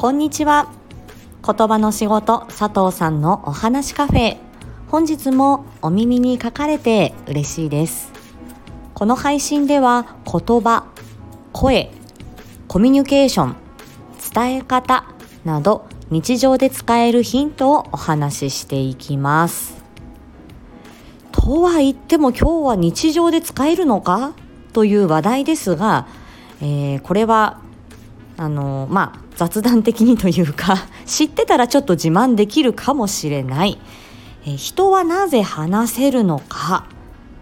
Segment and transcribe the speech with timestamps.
[0.00, 0.72] こんにちは。
[1.46, 4.38] 言葉の仕事佐藤さんのお話カフェ。
[4.88, 8.10] 本日もお耳に書かれて嬉しいです。
[8.94, 10.86] この配信では言葉
[11.52, 11.90] 声
[12.66, 13.56] コミュニケーション
[14.32, 15.04] 伝え方
[15.44, 19.84] など日常で使えるヒントをお話ししていきます。
[21.30, 24.32] とは言っても今日は日常で使えるのか？
[24.72, 26.08] という話題ですが、
[26.62, 27.60] えー、これは
[28.38, 30.76] あのまあ雑談的にというか
[31.06, 33.78] 知ってたらちょっと自慢できるかもしれない、
[34.46, 36.84] え、人はなぜ話せるのか？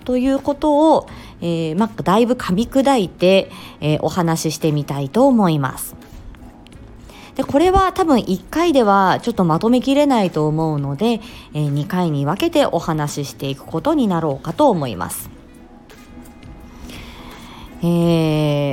[0.05, 1.09] ということを、
[1.41, 5.97] えー、まあ、だいぶ噛み砕いて、えー、お話ししてみたいと思います。
[7.34, 11.20] でこれは多分1回ではちょっとまとめきれないと思うので、
[11.53, 15.28] えー、2回に分けてお話ししていくことになろうかと思います。
[17.83, 17.84] え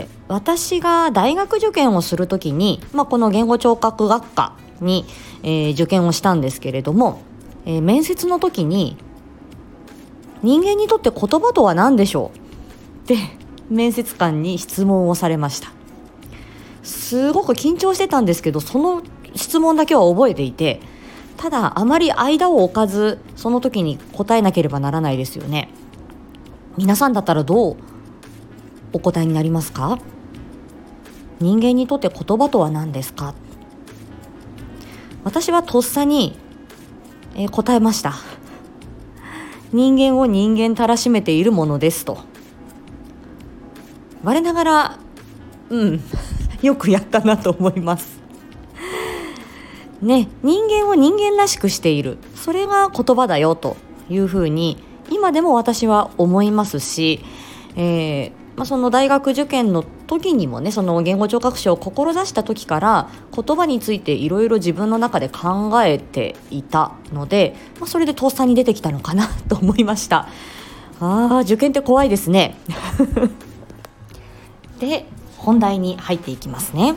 [0.02, 5.06] ー、私が大学受験をするときに、まあ、この言語聴覚学科に、
[5.44, 7.22] えー、受験をしたんですけれども、
[7.66, 8.98] えー、面接の時に
[10.42, 13.18] 人間にとって言葉とは何でしょうって
[13.70, 15.72] 面接官に質問をされました。
[16.84, 19.02] すごく緊張してたんですけどその
[19.34, 20.82] 質問だけは覚えていて
[21.36, 25.70] ただあまり間を置かずその時に答えなければならないですよね。
[26.78, 27.78] 皆さんだったらどう
[28.94, 29.98] お答えになりますか？
[31.40, 33.34] 人間にとって言葉とは何ですか？
[35.24, 36.38] 私はとっさに、
[37.36, 38.14] えー、答えました。
[39.74, 42.20] 人間を人間たらしめているものですと。
[44.24, 45.00] 我ながら
[45.70, 46.02] うん
[46.62, 48.20] よくやったなと思います。
[50.02, 52.18] ね人間を人間らしくしている。
[52.36, 53.76] それが言葉だよと
[54.10, 54.78] いうふうに
[55.12, 57.20] 今でも私は思いますし、
[57.76, 70.30] えーまあ、その大学受験の時にもねその言語聴覚士を志した時から言葉についていろいろ自分の中で考えていたので、まあ、それで倒産に出てきたのかなと思いました。
[71.02, 72.56] あー受験って怖いですね。
[74.80, 75.06] で
[75.38, 76.96] 本題に入っていきますね、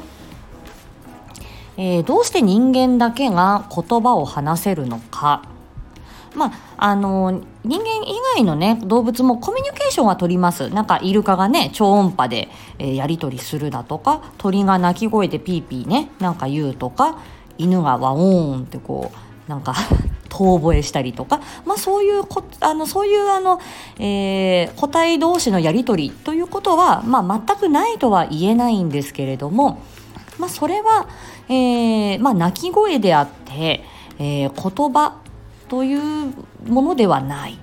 [1.76, 5.42] えー、どうして人間だけが言葉を話せるのか。
[6.34, 10.70] まあ、あの人間以外のね動物もコミュニケーションは取ります。
[10.70, 12.48] なんかイルカがね超音波で、
[12.78, 17.18] えー、やり取りするだとか鳥が鳴き声でピーピーねなんか言うとか
[17.58, 19.12] 犬がワオーンってこ
[19.46, 19.74] うなんか
[20.30, 23.60] 遠吠えしたりとか、まあ、そういうこあのそういうあの、
[23.98, 29.80] えー、個体同士のやり取りということは、まあ、全くないとは言えないんですけれども、
[30.38, 31.06] まあ、それは、
[31.50, 33.84] えーまあ、鳴き声であって、
[34.18, 35.16] えー、言葉
[35.68, 36.32] という
[36.66, 37.58] ものではない。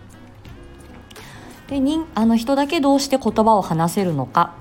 [1.67, 4.53] でにあの人だけどうして言葉を話せるのか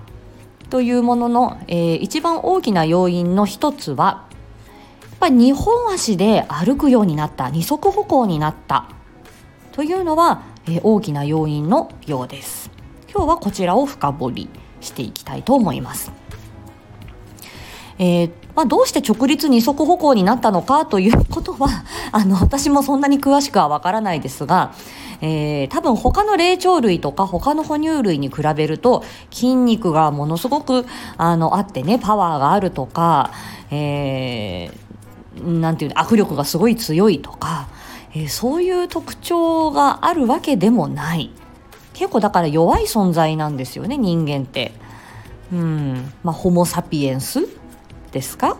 [0.71, 4.27] というものの、えー、一番大きな要因の一つは
[5.03, 8.89] やっぱり2本足で歩くようになった二足歩行になった
[9.73, 12.71] というのは、えー、大きな要因のようです。
[13.13, 14.49] 今日はこちらを深掘り
[14.81, 16.11] していきたいと思います。
[17.99, 21.69] えー、まあ、どうして直立二足歩行になったのかということは、
[22.15, 24.73] あの、私もそんなに詳しくはわからないですが、
[25.21, 30.85] えー、多分他の霊長類とか他の哺乳類に比べると筋肉がものすごく
[31.17, 33.33] あのあってねパワーがあるとか、
[33.71, 37.69] えー、なんていう握力がすごい強いとか、
[38.15, 41.31] えー、そういう特徴があるわけでもない。
[41.95, 44.73] 結構だから弱い存在なんですよね人間って。
[45.53, 46.13] うん。
[46.23, 47.49] まあ、ホモ・サピエンス
[48.13, 48.57] ですか、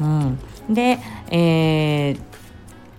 [0.00, 0.98] うん、で、
[1.30, 2.20] えー、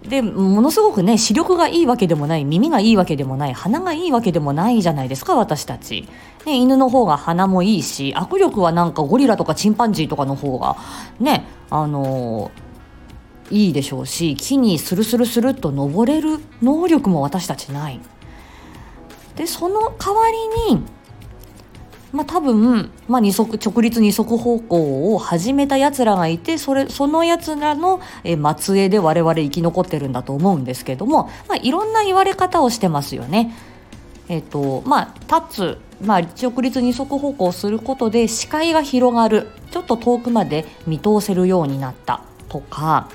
[0.09, 6.07] でものすごくね視力がいいわけでもない耳がいいわけでもない鼻がいいわけでもないじゃないですか私たち、
[6.45, 10.78] ね、犬の方が鼻もいいし握力はなんかゴリラとかチンパンジーとかの方が
[11.19, 18.00] ねあのー、いいでしょうし木にスルスルスルっと登れる能力も私たちない。
[19.35, 20.84] でその代わりに
[22.13, 33.53] まあ、多分、まあ、二足直立二足歩行を始めたやつらがいてそれそのやつらの、え末裔で我々生き残ってるんだと思うんですけども、まあ、いろんな言われ方をしてますよね。
[34.29, 43.09] えっ、とまあ、立つ、まあ、直立二足歩行することで視界が広がるちょっと遠くまで見通せるようになったとか、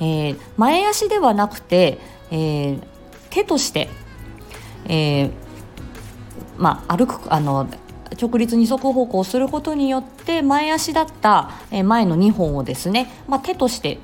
[0.00, 1.98] えー、前足ではなくて、
[2.30, 2.82] えー、
[3.30, 3.88] 手として、
[4.86, 5.45] えー
[6.58, 7.68] まあ、歩くあの
[8.20, 11.50] 直立二足歩行することによって前足だった
[11.84, 13.98] 前の2本をですね、まあ、手として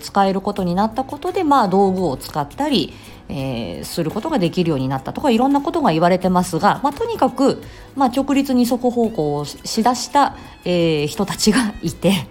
[0.00, 2.92] 使えることになったことで、まあ、道具を使ったり、
[3.28, 7.62] えー、することができるようになったとかいろんなことが言われてますが、まあ、とにかく、
[7.96, 12.28] まあ、直立二足歩行をしだした、えー、人たちがいて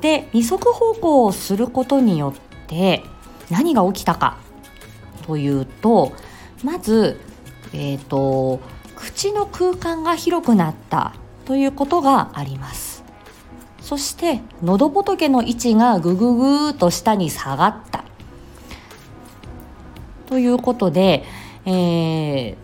[0.00, 3.02] で二足歩行をすることによって
[3.50, 4.38] 何が起きたか
[5.26, 6.12] というと
[6.62, 7.18] まず、
[7.72, 8.60] えーと、
[8.96, 11.14] 口の空間が広くなった
[11.44, 13.02] ということがあります
[13.80, 18.04] そして喉仏の位置がぐぐぐーと下に下がった
[20.26, 21.24] ということで、
[21.64, 22.56] えー、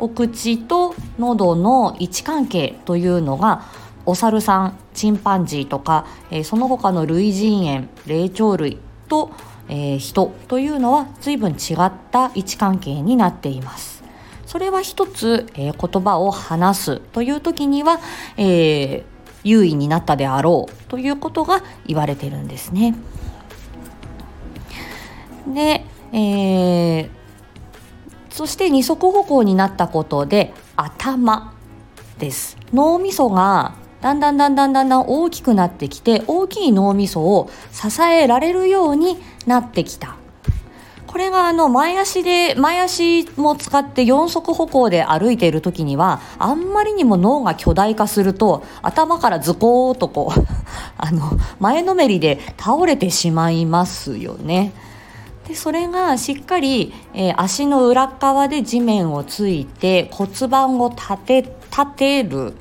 [0.00, 3.62] お口と喉の位置関係というのが
[4.04, 8.78] お猿さんチンパンジーとか、えー、その他の類人猿霊長類
[9.08, 9.30] と、
[9.68, 13.95] えー、人というのは随分違った位置関係になっています。
[14.46, 18.00] それは一つ、えー、言葉を話すという時には、
[18.36, 19.04] えー、
[19.44, 22.94] 優位になったであろうということが言われてるんですね。
[25.52, 27.08] で、えー、
[28.30, 31.52] そして二足歩行になったことで頭
[32.18, 39.16] です脳みそがだんだんだんだんだんだん大きくなってきて大きい脳みそを支えられるように
[39.46, 40.16] なってきた
[41.16, 50.40] これがあの前足で前足も使って四足歩行で歩いている時にはあんまりにも脳が巨大化すると頭からズコーとこう
[50.98, 51.22] あの
[51.58, 54.74] 前のめりで倒れてしまいますよね。
[55.48, 62.52] でそれがしっかり、えー、足の裏側で地面をついて骨盤を立て立てる。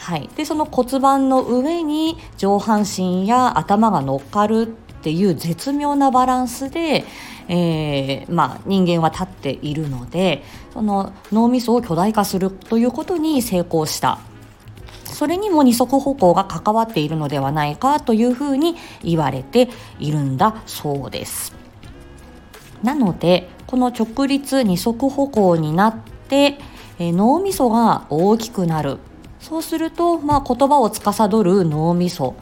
[0.00, 4.62] はい、でその骨盤の上に上半身や頭が乗っかる
[4.98, 7.04] っていう絶妙なバランスで、
[7.48, 10.42] えー、まあ、人間は立っているので
[10.74, 14.18] その脳みそを巨大化するということに成功した。
[15.04, 19.68] それにも二足歩行が関わっているのではないかというふうに言われて
[19.98, 21.54] いるんだそうです。
[22.84, 25.96] なのでこの直立二足歩行になっ
[26.28, 26.58] て、
[26.98, 28.98] えー、脳みそが大きくなる。
[29.40, 32.34] そうすると、まあ、言葉を司る脳みそ、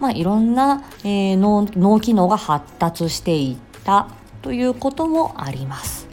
[0.00, 4.08] まあ、いろんな、えー、脳脳機能が発達していった。
[4.46, 6.06] ということもあります。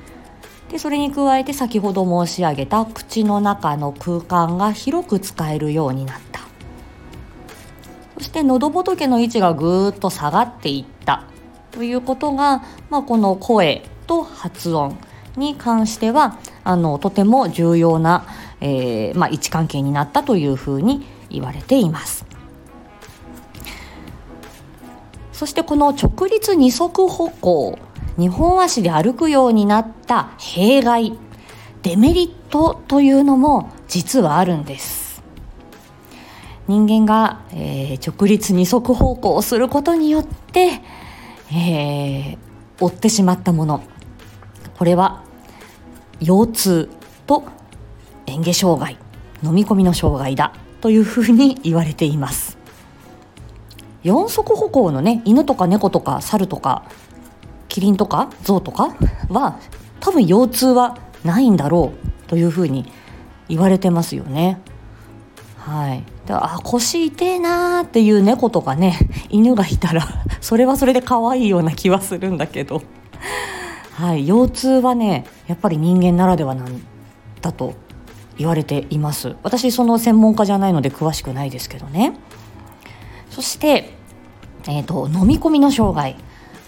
[0.71, 6.39] でそれに加えて先ほど申し上げた口の中の空間が広く使えるようになった
[8.17, 11.25] そして喉仏の位置がぐーっと下がっていった
[11.69, 14.97] ということが、まあ、この声と発音
[15.37, 18.25] に関してはあのとても重要な、
[18.61, 22.25] えーまあ、位置関係になったというふうに言われています。
[25.33, 27.77] そしてこの直立二足歩行
[28.17, 31.17] 2本足で歩くようになった弊害
[31.81, 35.23] デメリットというのも実はあるんです。
[36.67, 40.81] 人間が、えー、直立二足歩行をすることによって
[41.55, 42.37] えー、
[42.79, 43.83] 負ってしまったもの。
[44.77, 45.23] これは
[46.19, 46.89] 腰痛
[47.27, 47.43] と
[48.25, 48.97] 嚥下障害
[49.43, 52.57] 飲み込みの障害だというふうに言われています。
[54.03, 56.83] 四足歩行のね犬とか猫とか猿とか
[57.73, 58.95] キリンとかゾウとか
[59.29, 59.59] は
[59.99, 62.85] 多分腰痛はないんだろうというふうに
[63.49, 64.61] 言われてますよね。
[65.57, 66.03] はい。
[66.27, 70.03] であ腰痛えなーっていう猫とかね犬がいたら
[70.39, 72.83] それはそれで可愛いような気はするんだけど。
[73.95, 74.27] はい。
[74.27, 76.79] 腰痛はねやっぱり人間ならではなん
[77.41, 77.73] だと
[78.37, 79.35] 言われています。
[79.41, 82.13] 私その専門家じゃないので詳しくないですけどね。
[83.31, 83.97] そして
[84.67, 86.15] えーと、飲み込みの障害。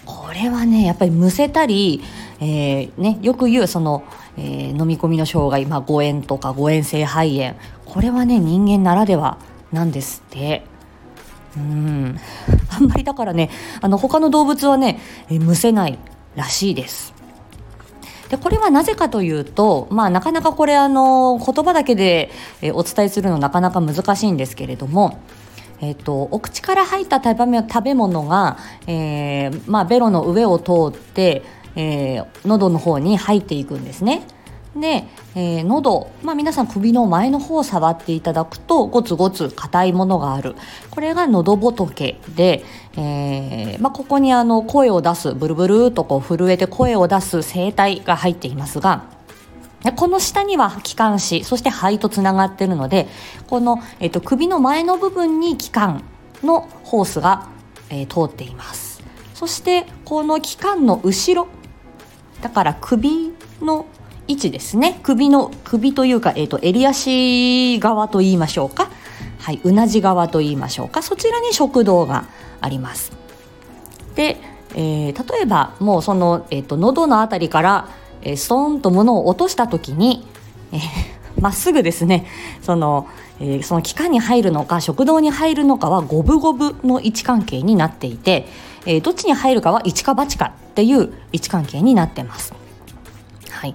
[0.06, 2.02] これはねやっぱりむせたり、
[2.40, 4.04] えーね、よく言うその、
[4.38, 7.56] えー、飲み込みの障害、まあ、誤嚥とか誤嚥性肺炎。
[7.84, 9.38] これはね人間ならでは
[9.72, 10.64] なんですって。
[11.56, 12.18] うん。
[12.70, 15.98] あんまりだからねあの他の動物はね、えむせない
[16.36, 17.14] らしいです。
[18.28, 25.18] でこれはなぜかというと、まあ、なかなかこれあの言葉だけで、えお伝えするのなかなか難しいんですけれども、
[25.80, 31.42] えーと、お口から入った食べ物が、えーまあ、ベロの上を通って、
[31.76, 34.26] えー、喉の方に入っていくんですね。
[34.80, 35.04] で、
[35.34, 40.54] えー、喉、まあ、皆さん首の前の方を触っていただくとゴツゴツ硬いものがある
[40.90, 42.62] これが喉仏で、
[42.96, 49.15] えーまあ、ここにあの声を出すブルブルとこう震えて声を出す声帯が入っていますが
[49.96, 53.06] この下には気管支そして肺とつながっているので
[53.46, 56.02] この、えーと、首の前の部分に気管
[56.42, 57.48] のホースが、
[57.90, 59.02] えー、通っています。
[59.34, 61.48] そしてこの気管の後ろ
[62.40, 63.86] だから首の
[64.28, 64.98] 位置ですね。
[65.02, 68.88] 首の首というか、えーと、襟足側と言いましょうか。
[69.38, 71.02] はいうなじ側と言いましょうか。
[71.02, 72.24] そちらに食道が
[72.60, 73.12] あります。
[74.14, 74.38] で、
[74.74, 77.88] えー、例えばもうその、えーと、喉の辺りから、
[78.26, 80.26] えー、ストーンと物を落とした時に、
[80.72, 80.80] えー、
[81.40, 82.26] まっすぐですね
[82.60, 83.06] その,、
[83.40, 88.48] えー、その気管に入るのか食道に入るのかは五分五分の位置関係になっていて、
[88.84, 92.52] えー、どっちに入るかは一か八かっていう位置関係になってます。
[93.50, 93.74] はい、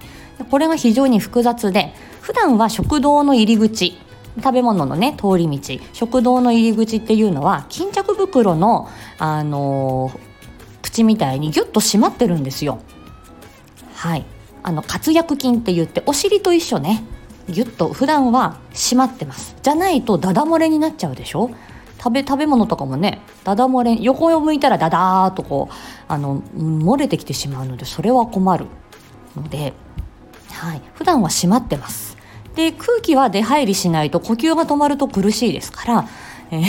[0.50, 3.98] これが非常に複雑で普段は食道の入り口
[4.38, 10.20] 食べ物のね通り道食道の入り口っていうのは巾着袋の、あのー、
[10.84, 12.79] 口みたいにギュッと締まってるんですよ。
[13.96, 14.25] はい
[14.63, 17.03] あの活躍筋って言ってお尻と一緒ね。
[17.49, 19.55] ギュッと普段は締まってます。
[19.61, 21.49] じゃないとダダ漏れになっちゃうでしょ。
[21.97, 25.73] 食べ食べ物とかもねダダ漏れ横を向いたらダダーとこう
[26.07, 28.65] あの漏れてきてしまうのでそれは困る。
[29.35, 29.73] ので、
[30.51, 32.17] はい、普段は締まってます。
[32.55, 36.07] で空気は出入りしないと呼吸が止まると苦しいですから、
[36.51, 36.61] え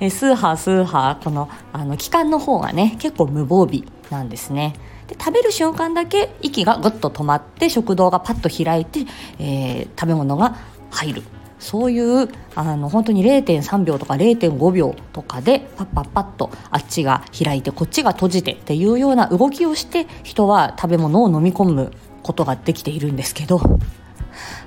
[0.00, 4.74] ー、スーハースーハーこのあの気管の方がね結構無防備なんですね。
[5.12, 9.00] で食べる瞬間だけ息がぐっと止まって食道がパッと開いて、
[9.38, 10.56] えー、食べ物が
[10.90, 11.22] 入る
[11.58, 21.92] そういうあの本当に0.3秒とか0.5秒とかでパッパッパッとあっちが開いてこっちが閉じてっていうような動きをして人は食べ物を飲み込む
[22.22, 23.60] ことができているんですけど。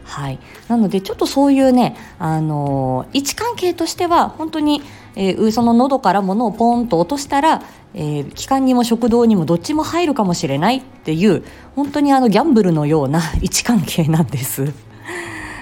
[0.06, 4.82] はい、なのでちょっとそういうね、あの位置関係としては本当に、
[5.16, 7.64] えー、その喉から物をポンと落としたら、
[7.96, 11.44] えー、気管にも食道にもどっちも入るかもしれないっていう
[11.76, 14.72] 本当にあのギャンブルのような 位置関係なんです。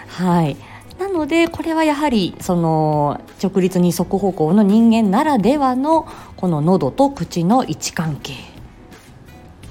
[0.10, 0.58] はい。
[1.00, 6.08] なのでこれはやはりその直立二足歩行の人間ならではの
[6.38, 8.34] この喉と口の位置関係。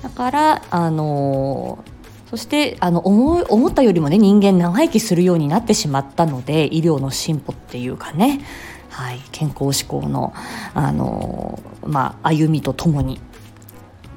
[0.02, 1.85] だからあの
[2.33, 8.41] そしてあの思思ったよりもね人間長生きするようになってしまったので医療の進歩っていうかね。
[8.89, 10.33] はい、健康志向の
[10.73, 13.21] あの、まあ、歩みとともに。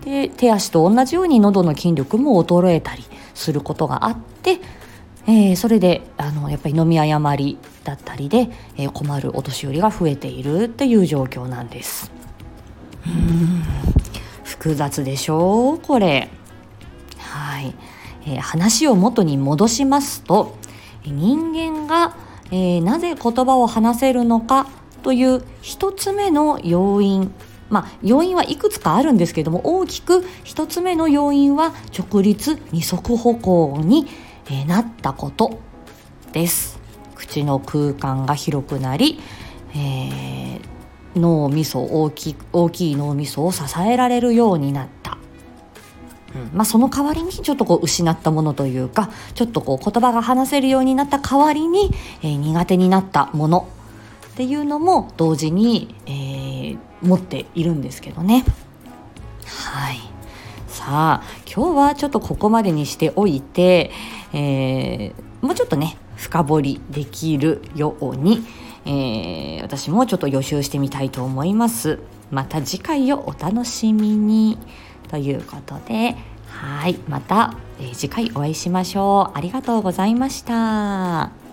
[0.05, 3.03] で手足と同じように喉の筋力も衰えたり
[3.34, 4.62] することがあって、
[5.27, 12.12] えー、それであのやっぱり飲み誤りだったりで、えー、困るお年寄りが増えているっていう状況なんです。
[13.05, 13.63] うん。
[14.45, 15.79] 複雑でしょう？
[15.79, 16.29] これ。
[18.25, 20.58] えー、話を元に戻しますと
[21.05, 22.15] 人間が
[22.51, 24.67] えー、なぜ言葉を話せるのか
[25.03, 27.34] という一つ目の要因。
[27.67, 34.05] まあ、要因はいくつかあるんですけども大きく一つ目の要因は直立二足歩行に、
[34.51, 35.60] えなったこと
[36.32, 36.79] です。
[37.15, 39.20] 口の空間が広くなり、
[39.74, 44.88] えー、脳みそ大き大きい脳みそを支えられるようになっ
[46.53, 53.69] まあ、その代わりにちょっとこう失ったものというかちょっとこう言葉が話せるようになった代わりに、えー、苦手になったもの
[54.27, 58.43] っていうのも同時に、えー、持っているんですけどね。
[59.45, 59.99] はい
[60.67, 63.91] さあ今日はちょっとここまでにしておいて、
[64.33, 68.43] えー、もうちょっとね深掘りできるように、
[68.85, 71.99] えー、私もちょっと予習してみたいと思います。
[72.29, 74.57] また次回をお楽しみに。
[75.07, 76.15] ということで
[76.47, 81.44] はいまた、え、次回お会いしましょうありがとうございました。